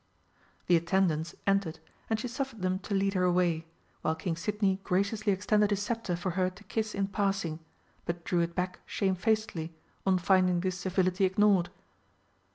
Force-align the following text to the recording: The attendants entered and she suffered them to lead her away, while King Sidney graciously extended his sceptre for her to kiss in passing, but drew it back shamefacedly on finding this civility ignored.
The 0.65 0.75
attendants 0.75 1.35
entered 1.45 1.77
and 2.09 2.19
she 2.19 2.27
suffered 2.27 2.63
them 2.63 2.79
to 2.79 2.95
lead 2.95 3.13
her 3.13 3.21
away, 3.23 3.67
while 4.01 4.15
King 4.15 4.35
Sidney 4.35 4.79
graciously 4.83 5.31
extended 5.31 5.69
his 5.69 5.83
sceptre 5.83 6.15
for 6.15 6.31
her 6.31 6.49
to 6.49 6.63
kiss 6.63 6.95
in 6.95 7.07
passing, 7.07 7.59
but 8.05 8.25
drew 8.25 8.39
it 8.39 8.55
back 8.55 8.79
shamefacedly 8.87 9.75
on 10.03 10.17
finding 10.17 10.61
this 10.61 10.79
civility 10.79 11.23
ignored. 11.25 11.69